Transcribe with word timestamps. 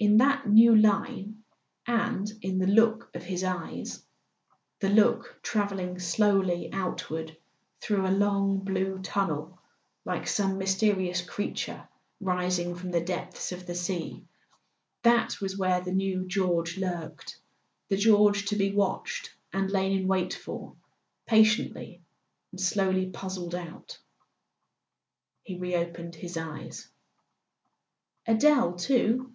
In 0.00 0.18
that 0.18 0.48
new 0.48 0.76
line, 0.76 1.42
and 1.84 2.30
in 2.40 2.58
the 2.60 2.68
look 2.68 3.10
of 3.16 3.24
his 3.24 3.42
eyes—the 3.42 4.88
look 4.88 5.40
travelling 5.42 5.98
slowly 5.98 6.70
outward 6.72 7.36
through 7.80 8.06
a 8.06 8.14
long 8.16 8.60
blue 8.60 9.00
tunnel, 9.02 9.58
like 10.04 10.28
some 10.28 10.56
mysterious 10.56 11.20
creature 11.20 11.88
rising 12.20 12.76
from 12.76 12.92
the 12.92 13.00
depths 13.00 13.50
of 13.50 13.66
the 13.66 13.74
sea—that 13.74 15.40
was 15.40 15.58
where 15.58 15.80
the 15.80 15.90
new 15.90 16.24
George 16.28 16.78
lurked, 16.78 17.36
the 17.88 17.96
George 17.96 18.44
to 18.46 18.54
be 18.54 18.70
watched 18.72 19.34
and 19.52 19.68
lain 19.68 19.98
in 19.98 20.06
wait 20.06 20.32
for, 20.32 20.76
patiently 21.26 22.00
and 22.52 22.60
slowly 22.60 23.10
puzzled 23.10 23.56
out... 23.56 23.98
He 25.42 25.56
reopened 25.58 26.14
his 26.14 26.36
eyes. 26.36 26.88
"Adele 28.28 28.74
too?" 28.74 29.32